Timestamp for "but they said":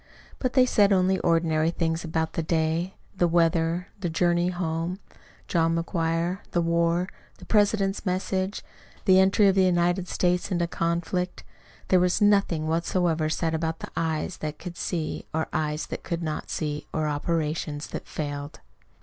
0.39-0.91